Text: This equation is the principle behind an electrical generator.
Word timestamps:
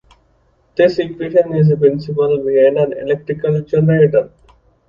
This 0.77 0.97
equation 0.97 1.53
is 1.55 1.69
the 1.69 1.77
principle 1.77 2.39
behind 2.43 2.79
an 2.79 2.93
electrical 3.07 3.61
generator. 3.61 4.31